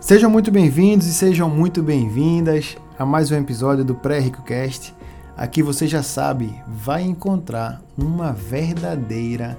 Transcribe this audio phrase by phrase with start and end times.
[0.00, 4.94] Sejam muito bem-vindos e sejam muito bem-vindas a mais um episódio do Pré-RicoCast.
[5.36, 9.58] Aqui você já sabe, vai encontrar uma verdadeira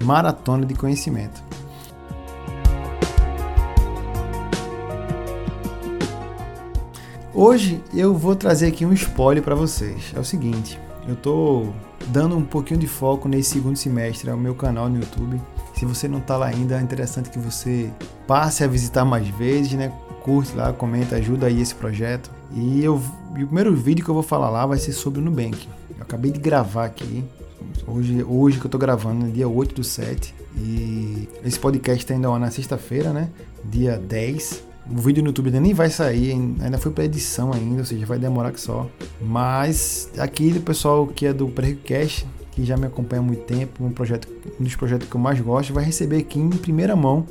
[0.00, 1.42] maratona de conhecimento.
[7.34, 10.12] Hoje eu vou trazer aqui um spoiler para vocês.
[10.14, 10.78] É o seguinte,
[11.08, 11.66] eu tô
[12.06, 15.40] dando um pouquinho de foco nesse segundo semestre ao meu canal no YouTube.
[15.74, 17.90] Se você não tá lá ainda, é interessante que você
[18.26, 19.92] passe a visitar mais vezes, né?
[20.22, 22.30] Curte lá, comenta, ajuda aí esse projeto.
[22.52, 23.00] E, eu,
[23.36, 25.68] e o primeiro vídeo que eu vou falar lá vai ser sobre o Nubank.
[25.96, 27.24] Eu acabei de gravar aqui,
[27.86, 30.34] hoje, hoje que eu tô gravando, dia 8 do 7.
[30.56, 33.28] E esse podcast tá indo na sexta-feira, né?
[33.64, 34.62] Dia 10.
[34.90, 38.04] O vídeo no YouTube ainda nem vai sair, ainda foi para edição ainda, ou seja,
[38.04, 38.86] vai demorar que só.
[39.20, 43.84] Mas aqui do pessoal que é do Precast, que já me acompanha há muito tempo,
[43.84, 44.28] um projeto,
[44.60, 47.26] um dos projetos que eu mais gosto, vai receber aqui em primeira mão,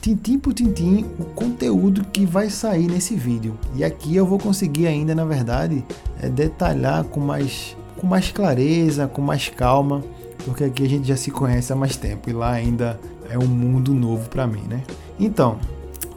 [0.00, 3.56] tintim por tintim, o conteúdo que vai sair nesse vídeo.
[3.76, 5.84] E aqui eu vou conseguir ainda, na verdade,
[6.20, 10.02] é, detalhar com mais, com mais clareza, com mais calma,
[10.44, 12.98] porque aqui a gente já se conhece há mais tempo e lá ainda
[13.30, 14.82] é um mundo novo para mim, né?
[15.20, 15.58] Então,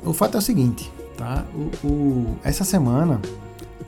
[0.03, 1.45] o fato é o seguinte, tá?
[1.53, 3.21] O, o essa semana,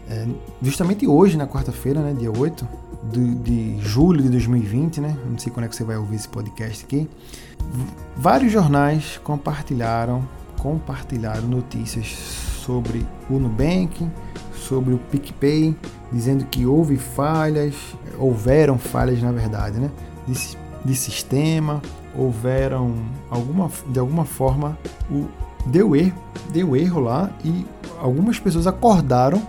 [0.10, 0.26] é,
[0.62, 2.68] justamente hoje, na quarta-feira, né, dia 8
[3.12, 5.18] de, de julho de 2020, né?
[5.30, 7.10] Não sei quando é que você vai ouvir esse podcast aqui.
[8.16, 10.28] Vários jornais compartilharam,
[10.60, 14.08] compartilharam notícias sobre o Nubank,
[14.56, 15.76] sobre o PicPay,
[16.12, 17.76] dizendo que houve falhas,
[18.18, 19.92] houveram falhas na verdade, né?
[20.28, 21.82] De, de sistema,
[22.16, 22.96] houveram
[23.30, 24.78] alguma, de alguma forma
[25.10, 25.28] o,
[25.66, 26.18] deu erro,
[26.52, 27.66] deu erro lá e
[28.00, 29.42] algumas pessoas acordaram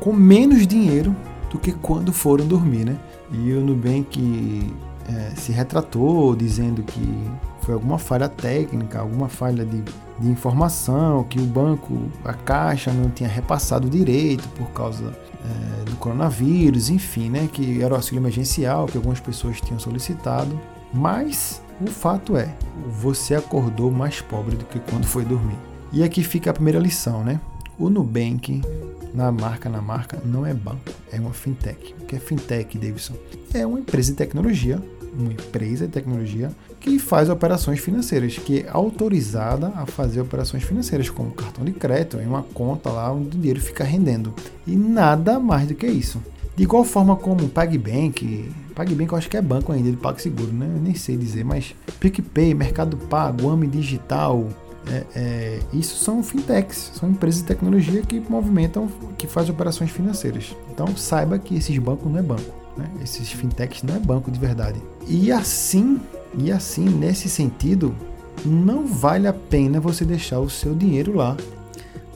[0.00, 1.14] com menos dinheiro
[1.50, 2.96] do que quando foram dormir, né?
[3.32, 4.72] E o Nubank
[5.08, 7.30] é, se retratou dizendo que
[7.62, 9.82] foi alguma falha técnica, alguma falha de,
[10.18, 15.12] de informação, que o banco, a caixa não tinha repassado direito por causa
[15.44, 17.48] é, do coronavírus, enfim, né?
[17.52, 20.58] Que era o auxílio emergencial que algumas pessoas tinham solicitado.
[20.92, 22.54] Mas o fato é,
[23.00, 25.56] você acordou mais pobre do que quando foi dormir.
[25.92, 27.40] E aqui fica a primeira lição, né?
[27.80, 28.60] O Nubank,
[29.14, 31.94] na marca, na marca, não é banco, é uma fintech.
[31.98, 33.14] O que é fintech, Davidson?
[33.54, 34.78] É uma empresa de tecnologia,
[35.18, 41.08] uma empresa de tecnologia que faz operações financeiras, que é autorizada a fazer operações financeiras,
[41.08, 44.34] como cartão de crédito, em uma conta lá onde o dinheiro fica rendendo.
[44.66, 46.22] E nada mais do que isso.
[46.54, 50.52] De igual forma como o PagBank, PagBank eu acho que é banco ainda, de PagSeguro,
[50.52, 50.70] né?
[50.76, 54.46] Eu nem sei dizer, mas PicPay, Mercado Pago, AMI Digital,
[54.86, 60.56] é, é, isso são fintechs, são empresas de tecnologia que movimentam, que fazem operações financeiras.
[60.72, 62.90] Então saiba que esses bancos não é banco, né?
[63.02, 64.80] esses fintechs não é banco de verdade.
[65.06, 66.00] E assim,
[66.36, 67.94] e assim nesse sentido,
[68.44, 71.36] não vale a pena você deixar o seu dinheiro lá,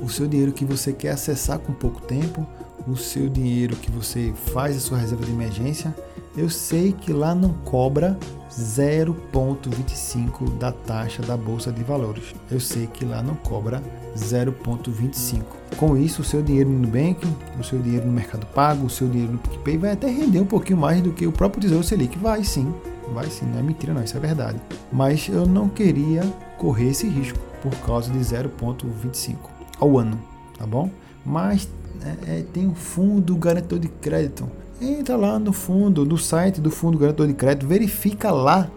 [0.00, 2.46] o seu dinheiro que você quer acessar com pouco tempo,
[2.86, 5.94] o seu dinheiro que você faz a sua reserva de emergência,
[6.36, 8.18] eu sei que lá não cobra
[8.50, 12.34] 0,25 da taxa da bolsa de valores.
[12.50, 13.82] Eu sei que lá não cobra
[14.16, 15.42] 0,25.
[15.76, 17.26] Com isso, o seu dinheiro no Nubank,
[17.58, 20.46] o seu dinheiro no Mercado Pago, o seu dinheiro no PicPay vai até render um
[20.46, 22.16] pouquinho mais do que o próprio Tesouro Selic.
[22.18, 22.72] Vai sim,
[23.12, 24.60] vai sim, não é mentira não, isso é verdade.
[24.92, 26.22] Mas eu não queria
[26.58, 29.36] correr esse risco por causa de 0,25
[29.80, 30.20] ao ano,
[30.56, 30.90] tá bom?
[31.24, 31.68] Mas
[32.02, 34.48] é, é, tem um fundo garantor de crédito.
[34.84, 38.68] Entra lá no fundo, no site do fundo garantor de crédito, verifica lá,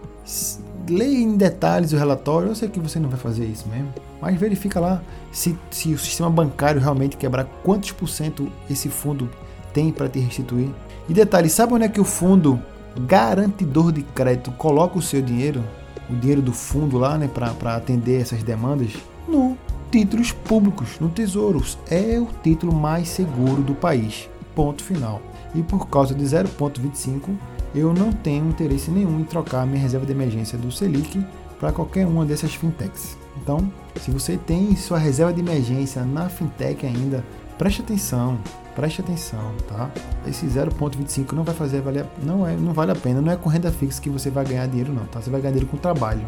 [0.88, 2.48] leia em detalhes o relatório.
[2.48, 5.98] Eu sei que você não vai fazer isso mesmo, mas verifica lá se, se o
[5.98, 9.28] sistema bancário realmente quebrar, quantos por cento esse fundo
[9.74, 10.70] tem para te restituir.
[11.10, 12.58] E detalhe, sabe onde é que o fundo
[13.06, 15.62] garantidor de crédito coloca o seu dinheiro?
[16.08, 18.92] O dinheiro do fundo lá, né, para atender essas demandas?
[19.28, 19.58] No
[19.90, 21.62] títulos públicos no Tesouro.
[21.90, 24.28] É o título mais seguro do país.
[24.58, 25.22] Ponto final.
[25.54, 27.28] E por causa de 0,25,
[27.72, 31.24] eu não tenho interesse nenhum em trocar minha reserva de emergência do Selic
[31.60, 33.16] para qualquer uma dessas fintechs.
[33.40, 37.24] Então, se você tem sua reserva de emergência na fintech ainda,
[37.56, 38.36] preste atenção,
[38.74, 39.92] preste atenção, tá?
[40.26, 43.48] Esse 0,25 não vai fazer valer, não é, não vale a pena, não é com
[43.48, 45.20] renda fixa que você vai ganhar dinheiro não, tá?
[45.20, 46.26] Você vai ganhar dinheiro com trabalho.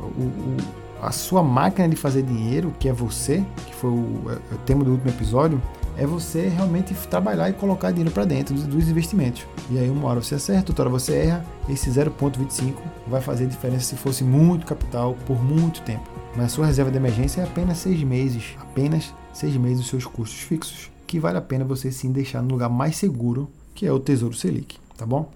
[0.00, 0.56] O, o,
[1.00, 4.82] a sua máquina de fazer dinheiro, que é você, que foi o, é, o tema
[4.82, 5.62] do último episódio,
[6.00, 9.46] é você realmente trabalhar e colocar dinheiro para dentro dos, investimentos.
[9.70, 12.72] E aí uma hora você acerta, outra hora você erra, esse 0,25
[13.06, 16.08] vai fazer diferença se fosse muito capital por muito tempo.
[16.34, 20.06] Mas a sua reserva de emergência é apenas seis meses, apenas seis meses dos seus
[20.06, 23.92] custos fixos, que vale a pena você sim deixar no lugar mais seguro, que é
[23.92, 25.30] o Tesouro Selic, tá bom?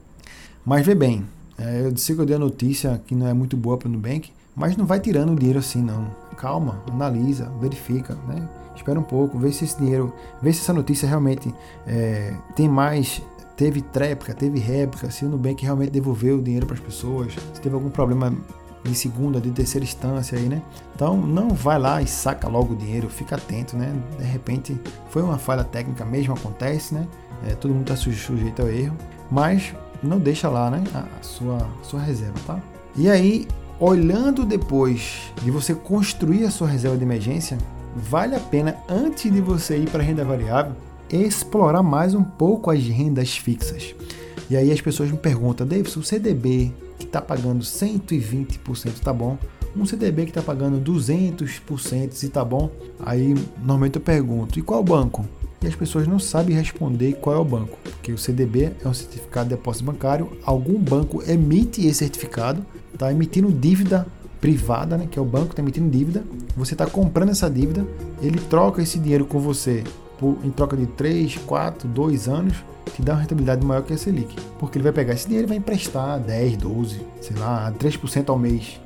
[0.64, 1.26] Mas vê bem,
[1.58, 3.92] é, eu disse que eu dei a notícia que não é muito boa para o
[3.92, 6.10] Nubank, mas não vai tirando o dinheiro assim, não.
[6.34, 8.48] Calma, analisa, verifica, né?
[8.74, 11.54] Espera um pouco, vê se esse dinheiro, vê se essa notícia realmente
[11.86, 13.22] é, tem mais,
[13.56, 17.60] teve tréplica, teve réplica, se o Nubank realmente devolveu o dinheiro para as pessoas, se
[17.60, 18.32] teve algum problema
[18.82, 20.62] de segunda, de terceira instância aí, né?
[20.94, 23.94] Então não vai lá e saca logo o dinheiro, fica atento, né?
[24.18, 24.78] De repente
[25.08, 27.06] foi uma falha técnica mesmo, acontece, né?
[27.46, 28.96] É, todo mundo está sujeito ao erro,
[29.30, 30.84] mas não deixa lá, né?
[30.94, 32.60] A sua, sua reserva, tá?
[32.96, 33.48] E aí,
[33.78, 37.58] olhando depois de você construir a sua reserva de emergência,
[37.94, 40.74] vale a pena, antes de você ir para a renda variável,
[41.10, 43.94] explorar mais um pouco as rendas fixas.
[44.48, 49.38] E aí as pessoas me perguntam, Davidson, o CDB que está pagando 120% tá bom?
[49.76, 52.70] Um CDB que está pagando 200% se tá bom?
[53.00, 55.24] Aí normalmente eu pergunto, e qual banco?
[55.60, 58.94] E as pessoas não sabem responder qual é o banco, porque o CDB é um
[58.94, 62.64] certificado de depósito bancário, algum banco emite esse certificado,
[62.94, 64.06] está emitindo dívida
[64.40, 66.22] privada, né, que é o banco está emitindo dívida,
[66.56, 67.86] você está comprando essa dívida,
[68.20, 69.82] ele troca esse dinheiro com você
[70.18, 72.64] por, em troca de 3, 4, 2 anos,
[72.94, 74.36] te dá uma rentabilidade maior que a Selic.
[74.58, 78.38] Porque ele vai pegar esse dinheiro e vai emprestar 10, 12, sei lá, 3% ao
[78.38, 78.78] mês.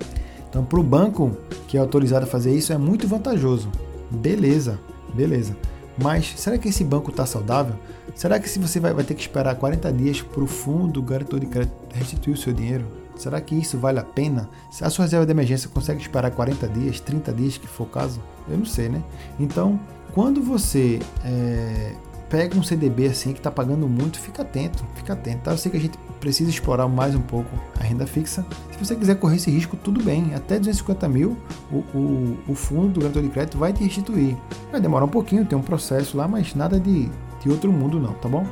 [0.49, 3.69] Então, para o banco que é autorizado a fazer isso, é muito vantajoso.
[4.11, 4.79] Beleza,
[5.13, 5.55] beleza.
[6.01, 7.75] Mas será que esse banco está saudável?
[8.15, 11.41] Será que se você vai, vai ter que esperar 40 dias para o fundo garantor
[11.41, 12.87] de crédito restituir o seu dinheiro?
[13.19, 14.49] Será que isso vale a pena?
[14.71, 17.87] Se a sua reserva de emergência consegue esperar 40 dias, 30 dias, que for o
[17.87, 18.21] caso?
[18.49, 19.03] Eu não sei, né?
[19.39, 19.79] Então,
[20.15, 21.95] quando você é,
[22.29, 25.43] pega um CDB assim que está pagando muito, fica atento, fica atento.
[25.43, 25.51] Tá?
[25.51, 27.49] Eu sei que a gente precisa explorar mais um pouco
[27.79, 28.47] a renda fixa.
[28.73, 30.35] Se você quiser correr esse risco, tudo bem.
[30.35, 31.37] Até 250 mil,
[31.73, 34.37] o, o, o fundo do garantor de crédito vai te restituir.
[34.71, 37.11] Vai demorar um pouquinho, tem um processo lá, mas nada de,
[37.41, 38.47] de outro mundo não, tá bom?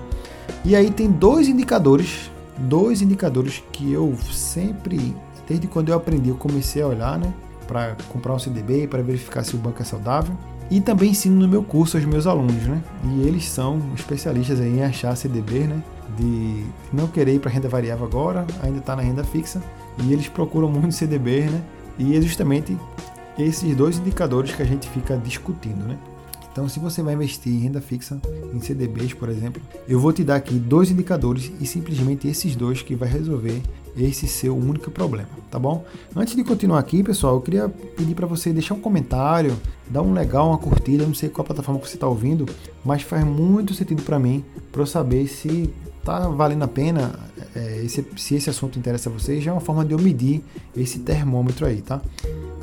[0.65, 5.15] E aí tem dois indicadores, dois indicadores que eu sempre,
[5.49, 7.33] desde quando eu aprendi, eu comecei a olhar, né?
[7.67, 10.37] Para comprar um CDB, para verificar se o banco é saudável.
[10.71, 12.83] E também ensino no meu curso aos meus alunos, né?
[13.05, 15.83] E eles são especialistas em achar CDB, né?
[16.17, 19.63] De não querer ir para renda variável agora, ainda está na renda fixa,
[20.03, 21.63] e eles procuram muito CDB, né?
[21.99, 22.77] E é justamente
[23.39, 25.97] esses dois indicadores que a gente fica discutindo, né?
[26.57, 28.19] Então, se você vai investir em renda fixa,
[28.51, 32.81] em CDBs, por exemplo, eu vou te dar aqui dois indicadores e simplesmente esses dois
[32.81, 33.61] que vai resolver
[33.95, 35.85] esse seu único problema, tá bom?
[36.17, 39.55] Antes de continuar aqui, pessoal, eu queria pedir para você deixar um comentário,
[39.87, 42.47] dar um legal, uma curtida, não sei qual plataforma que você está ouvindo,
[42.83, 44.43] mas faz muito sentido para mim
[44.73, 45.71] para eu saber se
[46.03, 47.19] tá valendo a pena,
[47.55, 50.43] é, esse, se esse assunto interessa a vocês, já é uma forma de eu medir
[50.75, 52.01] esse termômetro aí, tá?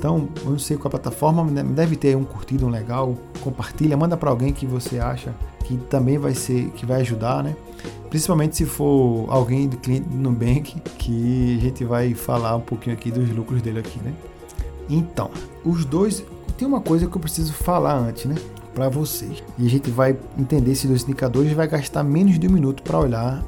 [0.03, 4.17] Então, eu não sei qual plataforma, né, deve ter um curtido, um legal, compartilha, manda
[4.17, 5.33] para alguém que você acha
[5.63, 7.55] que também vai ser, que vai ajudar, né?
[8.09, 12.93] Principalmente se for alguém do cliente do Nubank, que a gente vai falar um pouquinho
[12.93, 14.13] aqui dos lucros dele aqui, né?
[14.89, 15.31] Então,
[15.63, 16.21] os dois,
[16.57, 18.35] tem uma coisa que eu preciso falar antes, né?
[18.75, 19.41] Para vocês.
[19.57, 22.83] E a gente vai entender esses dois indicadores e vai gastar menos de um minuto
[22.83, 23.41] para olhar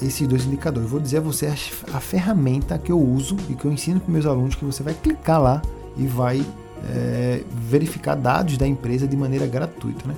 [0.00, 0.88] esses dois indicadores.
[0.88, 4.12] vou dizer a você a, a ferramenta que eu uso e que eu ensino para
[4.12, 5.60] meus alunos que você vai clicar lá
[5.96, 6.44] e vai
[6.88, 10.06] é, verificar dados da empresa de maneira gratuita.
[10.06, 10.14] Né?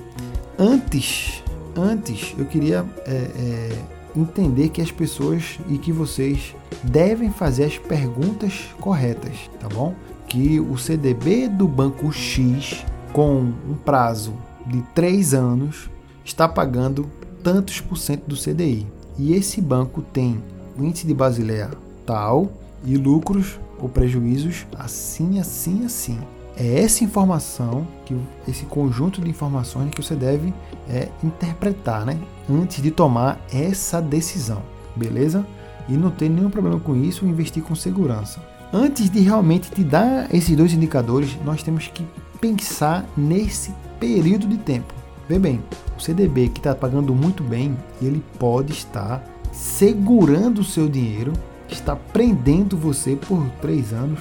[0.57, 1.43] Antes,
[1.75, 3.79] antes eu queria é, é,
[4.15, 9.93] entender que as pessoas e que vocês devem fazer as perguntas corretas, tá bom?
[10.27, 14.33] Que o CDB do banco X com um prazo
[14.67, 15.89] de 3 anos
[16.23, 17.09] está pagando
[17.43, 18.85] tantos por cento do CDI.
[19.17, 20.41] E esse banco tem
[20.77, 21.71] o índice de Basileia
[22.05, 22.51] tal
[22.85, 26.19] e lucros ou prejuízos assim, assim, assim.
[26.57, 28.15] É essa informação, que
[28.47, 30.53] esse conjunto de informações que você deve
[30.89, 32.17] é, interpretar, né?
[32.49, 34.61] Antes de tomar essa decisão,
[34.95, 35.45] beleza?
[35.87, 38.41] E não ter nenhum problema com isso, investir com segurança.
[38.73, 42.05] Antes de realmente te dar esses dois indicadores, nós temos que
[42.41, 44.93] pensar nesse período de tempo.
[45.27, 45.61] Vê bem,
[45.97, 51.33] o CDB que está pagando muito bem, ele pode estar segurando o seu dinheiro
[51.69, 54.19] está prendendo você por três anos,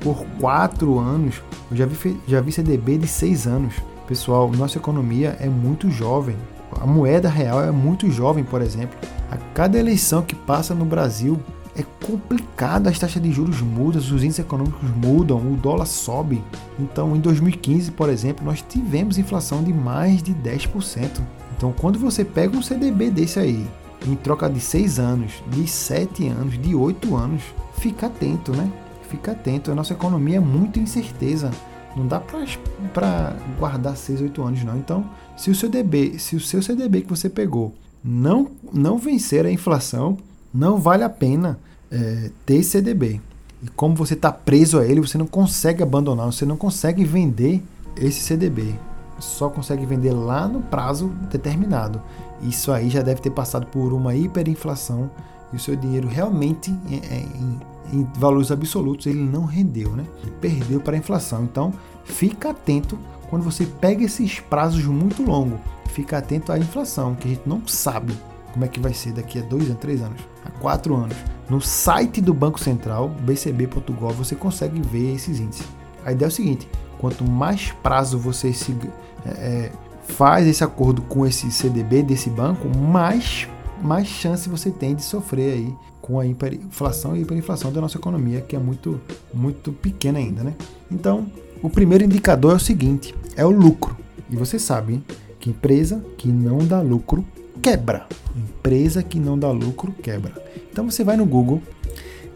[0.00, 1.42] por quatro anos.
[1.70, 3.74] Eu já vi, já vi CDB de seis anos.
[4.06, 6.36] Pessoal, nossa economia é muito jovem.
[6.80, 8.98] A moeda real é muito jovem, por exemplo.
[9.30, 11.38] A cada eleição que passa no Brasil
[11.76, 16.42] é complicado, as taxas de juros mudam, os índices econômicos mudam, o dólar sobe.
[16.78, 21.20] Então, em 2015, por exemplo, nós tivemos inflação de mais de 10%.
[21.56, 23.66] Então, quando você pega um CDB desse aí
[24.06, 27.42] em troca de 6 anos, de 7 anos, de 8 anos,
[27.78, 28.70] fica atento, né?
[29.08, 29.70] Fica atento.
[29.70, 31.50] A nossa economia é muito incerteza.
[31.96, 34.76] Não dá para guardar 6, 8 anos, não.
[34.76, 35.04] Então,
[35.36, 39.50] se o seu DB, se o seu CDB que você pegou não, não vencer a
[39.50, 40.16] inflação,
[40.52, 41.58] não vale a pena
[41.90, 43.20] é, ter CDB.
[43.62, 47.62] E como você está preso a ele, você não consegue abandonar, você não consegue vender
[47.96, 48.74] esse CDB.
[49.20, 52.02] Só consegue vender lá no prazo determinado.
[52.42, 55.10] Isso aí já deve ter passado por uma hiperinflação
[55.52, 57.60] e o seu dinheiro realmente em, em,
[57.92, 60.04] em valores absolutos ele não rendeu, né?
[60.40, 61.44] Perdeu para a inflação.
[61.44, 61.72] Então,
[62.04, 62.98] fica atento
[63.28, 65.60] quando você pega esses prazos muito longos.
[65.90, 68.12] Fica atento à inflação, que a gente não sabe
[68.52, 71.16] como é que vai ser daqui a dois anos, três anos, a quatro anos.
[71.48, 75.66] No site do Banco Central, bcb.gov, você consegue ver esses índices.
[76.04, 76.68] A ideia é o seguinte:
[77.00, 78.76] quanto mais prazo você se,
[79.24, 79.72] é, é
[80.12, 83.48] faz esse acordo com esse CDB desse banco, mais
[83.82, 88.40] mais chance você tem de sofrer aí com a inflação e hiperinflação da nossa economia,
[88.40, 89.00] que é muito,
[89.32, 90.54] muito pequena ainda, né?
[90.90, 91.26] Então,
[91.62, 93.96] o primeiro indicador é o seguinte, é o lucro.
[94.28, 95.02] E você sabe
[95.38, 97.24] que empresa que não dá lucro
[97.62, 98.06] quebra.
[98.36, 100.32] Empresa que não dá lucro quebra.
[100.70, 101.62] Então você vai no Google,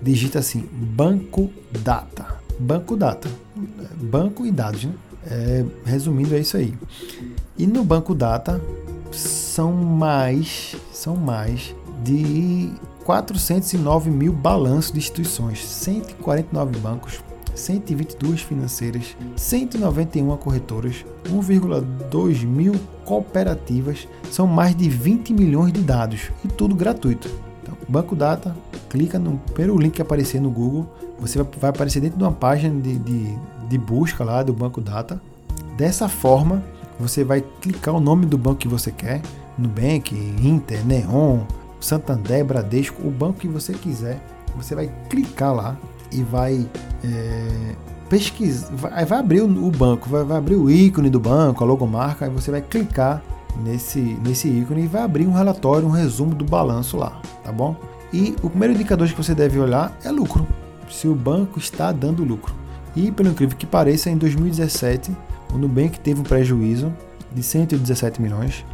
[0.00, 1.50] digita assim, Banco
[1.82, 2.43] Data.
[2.58, 3.28] Banco Data.
[4.00, 4.92] Banco e dados, né?
[5.26, 6.74] É, resumindo, é isso aí.
[7.56, 8.60] E no Banco Data
[9.10, 12.70] são mais, são mais de
[13.04, 17.22] 409 mil balanços de instituições, 149 bancos,
[17.54, 26.48] 122 financeiras, 191 corretoras, 1,2 mil cooperativas, são mais de 20 milhões de dados e
[26.48, 27.30] tudo gratuito.
[27.88, 28.56] Banco Data,
[28.88, 30.86] clica no primeiro link que aparecer no Google,
[31.18, 33.38] você vai aparecer dentro de uma página de, de,
[33.68, 35.20] de busca lá do Banco Data.
[35.76, 36.62] Dessa forma,
[36.98, 39.20] você vai clicar o nome do banco que você quer,
[39.58, 41.40] Nubank, Inter, Neon,
[41.80, 44.20] Santander, Bradesco, o banco que você quiser.
[44.56, 45.76] Você vai clicar lá
[46.12, 46.66] e vai
[47.04, 47.74] é,
[48.08, 51.66] pesquisar, vai, vai, abrir o, o banco, vai, vai, abrir o ícone do banco, a
[51.66, 53.22] logomarca, aí você vai clicar
[53.62, 57.76] nesse, nesse ícone e vai abrir um relatório, um resumo do balanço lá, tá bom?
[58.12, 60.46] E o primeiro indicador que você deve olhar é lucro,
[60.88, 62.54] se o banco está dando lucro.
[62.94, 65.10] E pelo incrível que pareça, em 2017
[65.52, 66.92] o Nubank teve um prejuízo
[67.32, 68.64] de 117 milhões,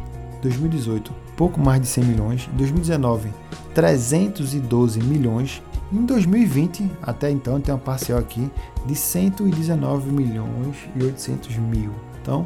[0.41, 1.11] 2018
[1.41, 3.29] pouco mais de 100 milhões, 2019
[3.73, 5.59] 312 milhões,
[5.91, 8.47] em 2020 até então tem uma parcial aqui
[8.85, 11.91] de 119 milhões e 800 mil.
[12.21, 12.45] Então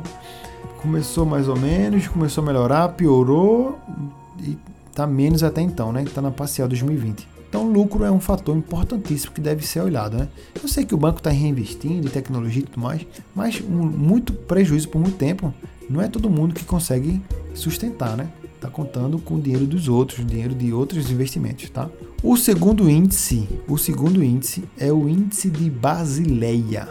[0.85, 3.79] começou mais ou menos, começou a melhorar, piorou
[4.39, 4.55] e
[4.87, 6.03] está menos até então, né?
[6.03, 7.27] Está na parcial 2020.
[7.49, 10.17] Então, lucro é um fator importantíssimo que deve ser olhado.
[10.17, 10.27] Né?
[10.61, 14.31] Eu sei que o banco está reinvestindo em tecnologia e tudo mais, mas um, muito
[14.31, 15.51] prejuízo por muito tempo
[15.89, 17.19] não é todo mundo que consegue
[17.55, 18.29] sustentar, né?
[18.55, 21.89] Está contando com o dinheiro dos outros, dinheiro de outros investimentos, tá?
[22.21, 26.89] O segundo índice, o segundo índice é o índice de Basileia.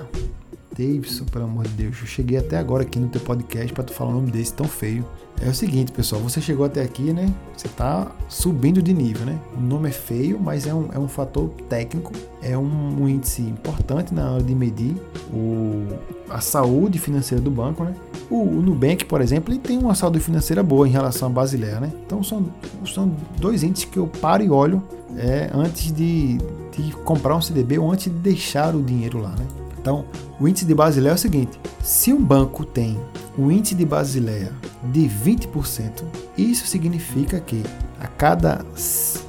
[0.77, 3.93] Davidson, pelo amor de Deus, eu cheguei até agora aqui no teu podcast para tu
[3.93, 5.05] falar o nome desse tão feio.
[5.41, 7.33] É o seguinte, pessoal, você chegou até aqui, né?
[7.57, 9.39] Você está subindo de nível, né?
[9.57, 13.43] O nome é feio, mas é um, é um fator técnico, é um, um índice
[13.43, 14.95] importante na hora de medir
[15.33, 15.87] o,
[16.31, 17.95] a saúde financeira do banco, né?
[18.31, 21.81] O, o, Nubank, por exemplo, ele tem uma saúde financeira boa em relação à Basileia,
[21.81, 21.93] né?
[22.07, 22.47] Então são,
[22.87, 24.83] são dois índices que eu paro e olho
[25.17, 26.39] é, antes de,
[26.77, 29.47] de comprar um CDB ou antes de deixar o dinheiro lá, né?
[29.85, 30.07] Então,
[30.41, 32.99] o índice de Basileia é o seguinte: se um banco tem
[33.37, 34.51] um índice de Basileia
[34.85, 36.03] de 20%,
[36.39, 37.63] isso significa que
[38.01, 38.65] a cada.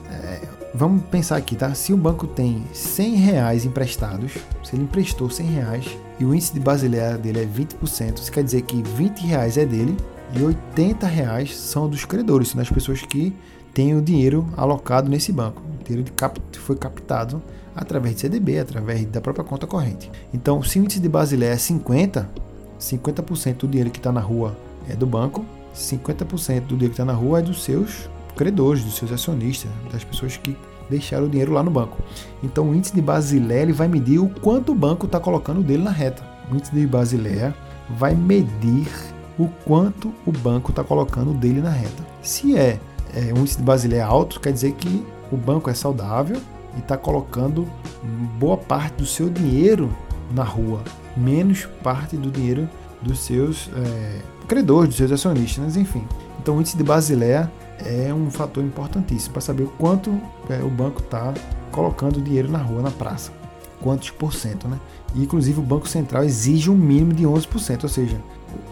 [0.09, 0.39] É,
[0.73, 1.73] vamos pensar aqui, tá?
[1.75, 4.31] Se um banco tem 100 reais emprestados,
[4.63, 8.41] se ele emprestou 100 reais e o índice de Basileia dele é 20%, isso quer
[8.41, 9.97] dizer que 20 reais é dele
[10.33, 13.35] e 80 reais são dos credores, são das pessoas que
[13.73, 15.61] têm o dinheiro alocado nesse banco.
[15.81, 16.09] O dinheiro
[16.53, 17.43] foi captado
[17.75, 20.09] através de CDB, através da própria conta corrente.
[20.33, 22.29] Então, se o índice de Basileia é 50,
[22.79, 24.55] 50% do dinheiro que está na rua
[24.89, 28.95] é do banco, 50% do dinheiro que está na rua é dos seus credores, dos
[28.95, 30.55] seus acionistas, das pessoas que
[30.89, 31.97] deixaram o dinheiro lá no banco.
[32.43, 35.83] Então o índice de Basileia ele vai medir o quanto o banco está colocando dele
[35.83, 36.23] na reta.
[36.51, 37.55] O índice de Basileia
[37.89, 38.87] vai medir
[39.37, 42.05] o quanto o banco está colocando dele na reta.
[42.21, 42.79] Se é,
[43.13, 46.39] é um índice de Basileia alto, quer dizer que o banco é saudável
[46.75, 47.67] e está colocando
[48.37, 49.93] boa parte do seu dinheiro
[50.31, 50.81] na rua,
[51.15, 52.69] menos parte do dinheiro
[53.01, 56.03] dos seus é, credores, dos seus acionistas, enfim.
[56.41, 60.69] Então o índice de Basileia é um fator importantíssimo para saber o quanto é, o
[60.69, 61.33] banco está
[61.71, 63.31] colocando dinheiro na rua, na praça.
[63.81, 64.79] Quantos por cento, né?
[65.13, 68.17] E, inclusive o Banco Central exige um mínimo de 11%, ou seja,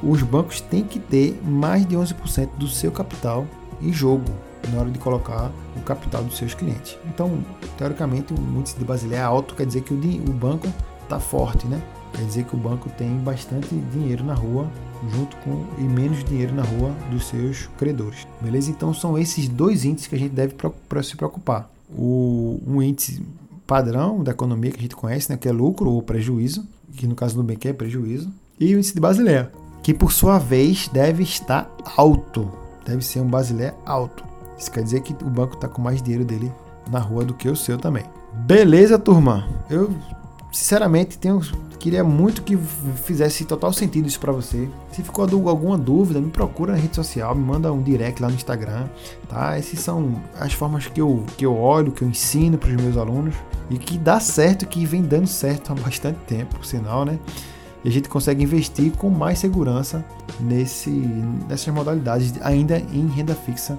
[0.02, 3.46] os bancos têm que ter mais de 11% do seu capital
[3.82, 4.24] em jogo
[4.72, 6.98] na hora de colocar o capital dos seus clientes.
[7.06, 7.44] Então,
[7.78, 10.68] teoricamente, o índice de Basileia é alto, quer dizer que o, banco
[11.04, 11.82] está forte, né?
[12.14, 14.68] Quer dizer que o banco tem bastante dinheiro na rua
[15.12, 18.28] junto com e menos dinheiro na rua dos seus credores.
[18.40, 18.72] Beleza?
[18.72, 20.56] Então são esses dois índices que a gente deve
[21.04, 21.70] se preocupar.
[21.90, 23.26] O um índice
[23.68, 26.66] padrão da economia que a gente conhece, né, que é lucro ou prejuízo,
[26.96, 29.52] que no caso do Nubank é prejuízo, e o índice de Basileia,
[29.82, 32.52] que por sua vez deve estar alto,
[32.86, 34.24] deve ser um Basileia alto.
[34.64, 36.50] Isso quer dizer que o banco está com mais dinheiro dele
[36.90, 38.06] na rua do que o seu também.
[38.34, 39.46] Beleza, turma?
[39.70, 39.94] Eu
[40.52, 41.42] sinceramente tenho
[41.80, 44.70] queria muito que fizesse total sentido isso para você.
[44.90, 48.36] Se ficou alguma dúvida, me procura na rede social, me manda um direct lá no
[48.36, 48.88] Instagram,
[49.28, 49.58] tá?
[49.58, 52.96] Essas são as formas que eu, que eu olho, que eu ensino para os meus
[52.96, 53.36] alunos
[53.70, 57.20] e que dá certo, que vem dando certo há bastante tempo, por sinal, né?
[57.84, 60.06] E a gente consegue investir com mais segurança
[60.40, 63.78] nesse, nessas modalidades, ainda em renda fixa,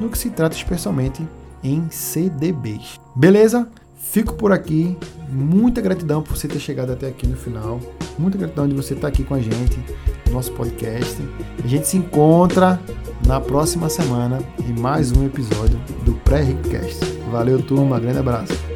[0.00, 1.26] no que se trata especialmente
[1.62, 2.98] em CDBs.
[3.14, 3.68] Beleza?
[3.96, 4.96] Fico por aqui.
[5.28, 7.80] Muita gratidão por você ter chegado até aqui no final.
[8.18, 9.78] Muita gratidão de você estar aqui com a gente
[10.26, 11.16] no nosso podcast.
[11.62, 12.80] A gente se encontra
[13.26, 17.04] na próxima semana em mais um episódio do Pré-Riccast.
[17.30, 17.98] Valeu, turma.
[17.98, 18.75] Grande abraço.